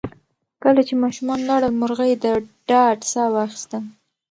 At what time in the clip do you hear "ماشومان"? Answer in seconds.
1.03-1.39